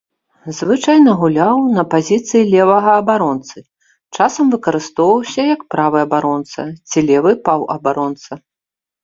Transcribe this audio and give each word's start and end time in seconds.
Звычайна 0.59 1.11
гуляў 1.19 1.59
на 1.75 1.83
пазіцыі 1.91 2.47
левага 2.53 2.91
абаронцы, 3.01 3.57
часам 4.17 4.45
выкарыстоўваўся 4.55 5.41
як 5.53 5.61
правы 5.75 5.97
абаронца 6.07 6.61
ці 6.89 7.07
левы 7.13 7.31
паўабаронца. 7.47 8.31